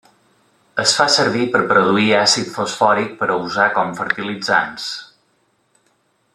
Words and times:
Es 0.83 0.93
fa 0.99 1.05
servir 1.15 1.43
per 1.55 1.61
produir 1.73 2.07
àcid 2.21 2.49
fosfòric 2.55 3.13
per 3.21 3.29
a 3.33 3.37
usar 3.49 3.69
com 3.79 3.95
fertilitzants. 4.03 4.91